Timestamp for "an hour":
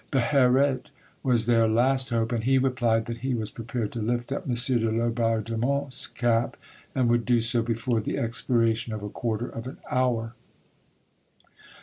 9.67-10.33